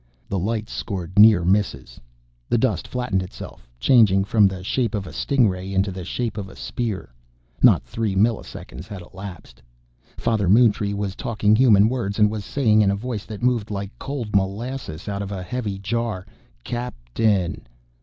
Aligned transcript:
The 0.29 0.39
lights 0.39 0.73
scored 0.73 1.19
near 1.19 1.45
misses. 1.45 2.01
The 2.49 2.57
dust 2.57 2.87
flattened 2.87 3.21
itself, 3.21 3.69
changing 3.79 4.23
from 4.23 4.47
the 4.47 4.63
shape 4.63 4.95
of 4.95 5.05
a 5.05 5.13
sting 5.13 5.47
ray 5.47 5.71
into 5.75 5.91
the 5.91 6.03
shape 6.03 6.39
of 6.39 6.49
a 6.49 6.55
spear. 6.55 7.13
Not 7.61 7.83
three 7.83 8.15
milliseconds 8.15 8.87
had 8.87 9.03
elapsed. 9.03 9.61
Father 10.17 10.49
Moontree 10.49 10.95
was 10.95 11.15
talking 11.15 11.55
human 11.55 11.87
words 11.87 12.17
and 12.17 12.31
was 12.31 12.43
saying 12.43 12.81
in 12.81 12.89
a 12.89 12.95
voice 12.95 13.25
that 13.25 13.43
moved 13.43 13.69
like 13.69 13.91
cold 13.99 14.35
molasses 14.35 15.07
out 15.07 15.21
of 15.21 15.31
a 15.31 15.43
heavy 15.43 15.77
jar, 15.77 16.25
"C 16.67 16.75
A 16.77 16.89
P 16.89 16.97
T 17.13 17.23
A 17.23 17.27
I 17.29 17.39
N." 17.41 17.61